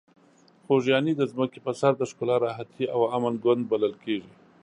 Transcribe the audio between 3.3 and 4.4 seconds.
ګوند بلل کیږي.